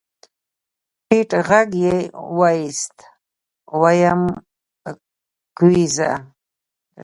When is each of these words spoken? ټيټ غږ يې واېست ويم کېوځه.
ټيټ 1.07 1.29
غږ 1.47 1.69
يې 1.83 1.95
واېست 2.37 2.97
ويم 3.79 4.21
کېوځه. 5.57 6.11